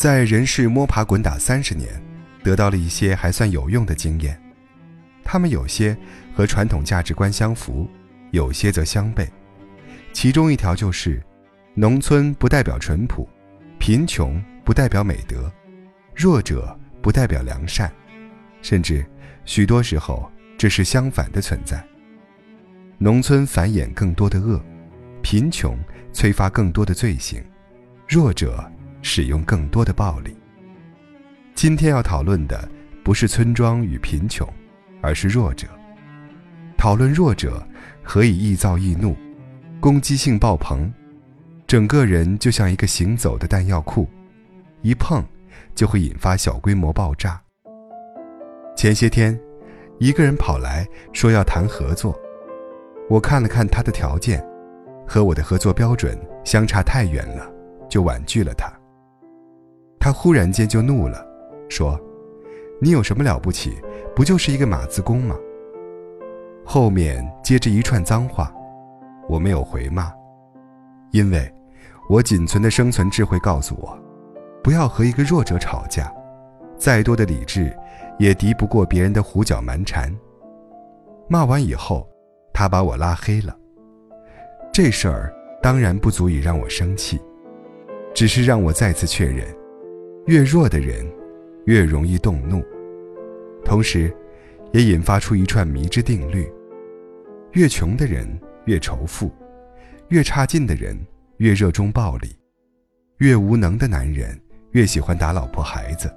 [0.00, 1.86] 在人世摸爬滚打三十年，
[2.42, 4.40] 得到了一些还算有用的经验。
[5.22, 5.94] 他们有些
[6.34, 7.86] 和传统价值观相符，
[8.30, 9.28] 有些则相悖。
[10.14, 11.22] 其中一条就是：
[11.74, 13.28] 农村不代表淳朴，
[13.78, 15.52] 贫穷不代表美德，
[16.14, 17.92] 弱者不代表良善，
[18.62, 19.04] 甚至
[19.44, 21.86] 许多时候这是相反的存在。
[22.96, 24.64] 农村繁衍更多的恶，
[25.20, 25.78] 贫穷
[26.10, 27.44] 催发更多的罪行，
[28.08, 28.64] 弱者。
[29.02, 30.36] 使用更多的暴力。
[31.54, 32.68] 今天要讨论的
[33.04, 34.48] 不是村庄与贫穷，
[35.00, 35.66] 而是弱者。
[36.76, 37.62] 讨论弱者
[38.02, 39.14] 何以易躁易怒，
[39.80, 40.90] 攻击性爆棚，
[41.66, 44.08] 整个人就像一个行走的弹药库，
[44.80, 45.22] 一碰
[45.74, 47.40] 就会引发小规模爆炸。
[48.74, 49.38] 前些天，
[49.98, 52.18] 一个人跑来说要谈合作，
[53.10, 54.42] 我看了看他的条件，
[55.06, 57.52] 和我的合作标准相差太远了，
[57.90, 58.72] 就婉拒了他。
[60.00, 61.24] 他忽然间就怒了，
[61.68, 62.00] 说
[62.80, 63.76] ：“你有什么了不起？
[64.16, 65.36] 不就是一个码字工吗？”
[66.64, 68.50] 后面接着一串脏话，
[69.28, 70.10] 我没有回骂，
[71.10, 71.52] 因为，
[72.08, 73.96] 我仅存的生存智慧告诉我，
[74.64, 76.10] 不要和一个弱者吵架，
[76.78, 77.76] 再多的理智，
[78.18, 80.10] 也敌不过别人的胡搅蛮缠。
[81.28, 82.08] 骂完以后，
[82.54, 83.54] 他把我拉黑了。
[84.72, 85.30] 这事儿
[85.62, 87.20] 当然不足以让我生气，
[88.14, 89.46] 只是让我再次确认。
[90.26, 91.10] 越弱的人，
[91.64, 92.62] 越容易动怒，
[93.64, 94.14] 同时，
[94.72, 96.46] 也引发出一串迷之定律：
[97.52, 98.28] 越穷的人
[98.66, 99.32] 越仇富，
[100.08, 100.96] 越差劲的人
[101.38, 102.36] 越热衷暴力，
[103.18, 104.38] 越无能的男人
[104.72, 106.12] 越喜欢打老婆孩子，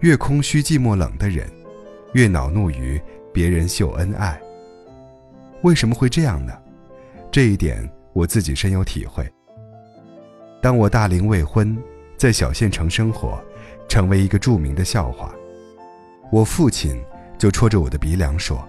[0.00, 1.48] 越空虚寂寞冷的人，
[2.12, 3.00] 越恼怒于
[3.32, 4.38] 别人秀恩爱。
[5.62, 6.52] 为什么会这样呢？
[7.32, 9.26] 这一点我自己深有体会。
[10.60, 11.76] 当我大龄未婚。
[12.16, 13.38] 在小县城生活，
[13.88, 15.34] 成为一个著名的笑话。
[16.32, 17.00] 我父亲
[17.38, 18.66] 就戳着我的鼻梁说：“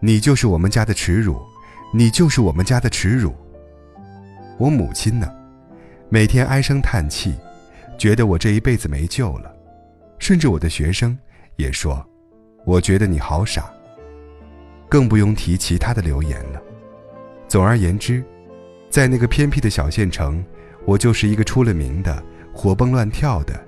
[0.00, 1.40] 你就是我们家的耻辱，
[1.92, 3.34] 你就是我们家的耻辱。”
[4.58, 5.32] 我母亲呢，
[6.08, 7.34] 每天唉声叹气，
[7.98, 9.54] 觉得我这一辈子没救了。
[10.18, 11.18] 甚至我的学生
[11.56, 12.04] 也说
[12.64, 13.70] ：“我觉得你好傻。”
[14.88, 16.62] 更不用提其他的留言了。
[17.48, 18.22] 总而言之，
[18.90, 20.44] 在那个偏僻的小县城，
[20.84, 22.22] 我就是一个出了名的。
[22.52, 23.58] 活蹦乱跳的，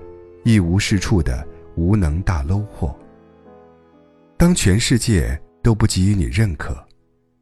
[0.43, 2.95] 一无是处的无能大 low 货。
[4.37, 6.77] 当全世界都不给予你认可，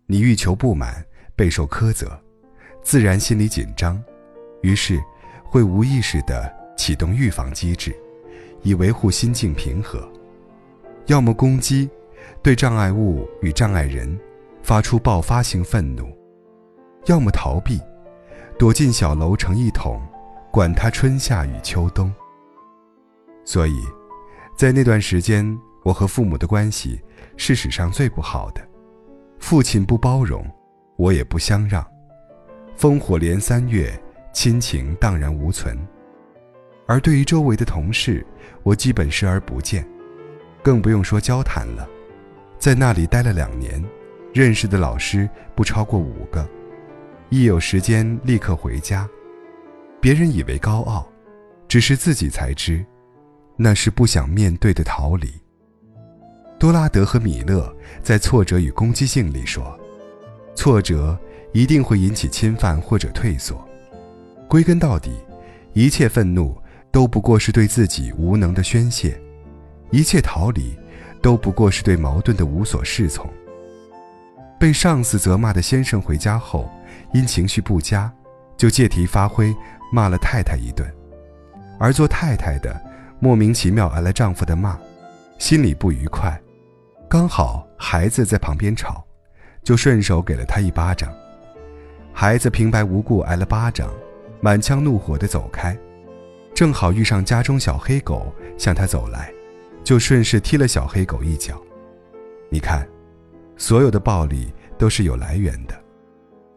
[0.05, 1.03] 你欲求不满，
[1.35, 2.17] 备受苛责，
[2.81, 4.01] 自然心里紧张，
[4.61, 5.01] 于是
[5.43, 7.93] 会无意识地启动预防机制，
[8.61, 10.07] 以维护心境平和。
[11.07, 11.89] 要么攻击，
[12.41, 14.17] 对障碍物与障碍人
[14.61, 16.05] 发出爆发性愤怒；
[17.07, 17.81] 要么逃避，
[18.57, 20.01] 躲进小楼成一统。
[20.53, 22.13] 管他春夏与秋冬。
[23.43, 23.81] 所以，
[24.55, 25.43] 在那段时间，
[25.83, 27.01] 我和父母的关系
[27.35, 28.61] 是史上最不好的。
[29.39, 30.45] 父亲不包容，
[30.95, 31.83] 我也不相让，
[32.77, 33.99] 烽火连三月，
[34.31, 35.75] 亲情荡然无存。
[36.85, 38.23] 而对于周围的同事，
[38.61, 39.83] 我基本视而不见，
[40.61, 41.89] 更不用说交谈了。
[42.59, 43.83] 在那里待了两年，
[44.31, 46.47] 认识的老师不超过五个，
[47.29, 49.09] 一有时间立刻回家。
[50.03, 51.07] 别人以为高傲，
[51.65, 52.85] 只是自己才知，
[53.55, 55.31] 那是不想面对的逃离。
[56.59, 59.79] 多拉德和米勒在《挫折与攻击性》里说，
[60.55, 61.17] 挫折
[61.53, 63.65] 一定会引起侵犯或者退缩。
[64.49, 65.13] 归根到底，
[65.71, 66.53] 一切愤怒
[66.91, 69.17] 都不过是对自己无能的宣泄，
[69.89, 70.77] 一切逃离
[71.21, 73.25] 都不过是对矛盾的无所适从。
[74.59, 76.69] 被上司责骂的先生回家后，
[77.13, 78.13] 因情绪不佳，
[78.57, 79.55] 就借题发挥。
[79.93, 80.91] 骂了太太一顿，
[81.79, 82.81] 而做太太的
[83.19, 84.75] 莫名其妙挨了丈夫的骂，
[85.37, 86.35] 心里不愉快。
[87.07, 89.05] 刚好孩子在旁边吵，
[89.63, 91.13] 就顺手给了他一巴掌。
[92.11, 93.87] 孩子平白无故挨了巴掌，
[94.41, 95.77] 满腔怒火的走开，
[96.55, 99.31] 正好遇上家中小黑狗向他走来，
[99.83, 101.61] 就顺势踢了小黑狗一脚。
[102.49, 102.87] 你看，
[103.57, 105.79] 所有的暴力都是有来源的，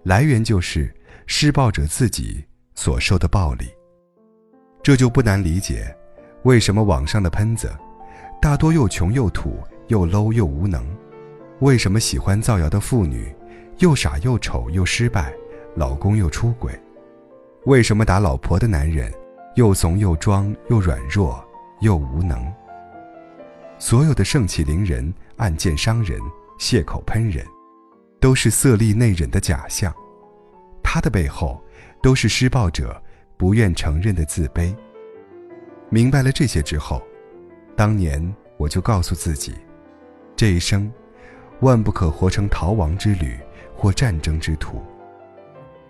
[0.04, 0.90] 来源就是
[1.26, 2.42] 施暴者自己。
[2.76, 3.66] 所受的暴力，
[4.82, 5.92] 这就不难理解，
[6.42, 7.74] 为什么网上的喷子，
[8.40, 9.58] 大多又穷又土
[9.88, 10.82] 又 low 又无能；
[11.60, 13.34] 为什么喜欢造谣的妇女，
[13.78, 15.32] 又傻又丑又失败，
[15.74, 16.70] 老公又出轨；
[17.64, 19.12] 为什么打老婆的男人，
[19.56, 21.42] 又怂又装又软弱
[21.80, 22.46] 又无能。
[23.78, 26.20] 所有的盛气凌人、暗箭伤人、
[26.58, 27.44] 血口喷人，
[28.20, 29.92] 都是色厉内荏的假象，
[30.82, 31.60] 他的背后。
[32.06, 33.02] 都是施暴者
[33.36, 34.72] 不愿承认的自卑。
[35.88, 37.02] 明白了这些之后，
[37.74, 39.52] 当年我就告诉自己，
[40.36, 40.88] 这一生，
[41.62, 43.36] 万不可活成逃亡之旅
[43.74, 44.80] 或战争之徒。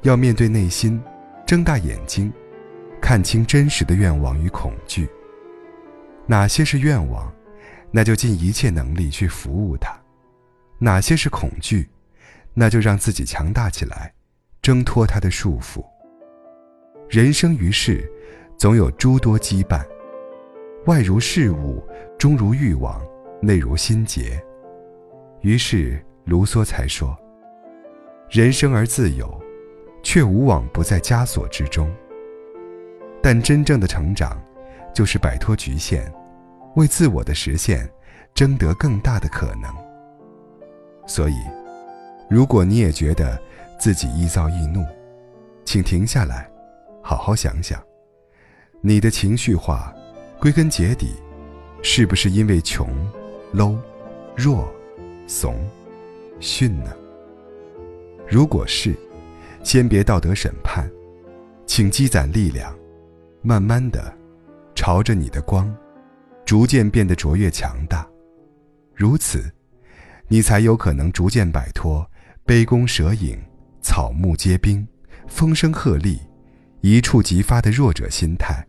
[0.04, 0.98] 要面对内心，
[1.46, 2.32] 睁大眼睛，
[2.98, 5.06] 看清真实的愿望与恐惧。
[6.24, 7.30] 哪些是愿望，
[7.90, 9.90] 那就尽一切能力去服务它；
[10.78, 11.90] 哪些是恐惧，
[12.54, 14.14] 那就让自己强大起来，
[14.62, 15.84] 挣脱它的束缚。
[17.08, 18.04] 人生于世，
[18.56, 19.80] 总有诸多羁绊，
[20.86, 21.80] 外如事物，
[22.18, 23.00] 中如欲望，
[23.40, 24.42] 内如心结。
[25.40, 27.16] 于是卢梭才说
[28.28, 29.40] ：“人生而自由，
[30.02, 31.88] 却无往不在枷锁之中。”
[33.22, 34.36] 但真正的成长，
[34.92, 36.12] 就是摆脱局限，
[36.74, 37.88] 为自我的实现，
[38.34, 39.72] 争得更大的可能。
[41.06, 41.36] 所以，
[42.28, 43.40] 如果你也觉得
[43.78, 44.84] 自己易躁易怒，
[45.64, 46.50] 请停下来。
[47.06, 47.80] 好好想想，
[48.80, 49.94] 你的情绪化，
[50.40, 51.14] 归根结底，
[51.80, 52.88] 是不是因为穷、
[53.54, 53.78] low、
[54.34, 54.68] 弱、
[55.24, 55.54] 怂、
[56.40, 56.90] 逊呢？
[58.26, 58.92] 如果是，
[59.62, 60.90] 先别道德审判，
[61.64, 62.76] 请积攒力量，
[63.40, 64.12] 慢慢的，
[64.74, 65.72] 朝着你的光，
[66.44, 68.04] 逐渐变得卓越强大。
[68.96, 69.48] 如此，
[70.26, 72.04] 你才有可能逐渐摆脱
[72.44, 73.40] 杯弓蛇影、
[73.80, 74.84] 草木皆兵、
[75.28, 76.18] 风声鹤唳。
[76.88, 78.64] 一触即发的弱者心态，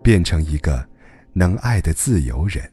[0.00, 0.88] 变成一个
[1.32, 2.70] 能爱的自由人。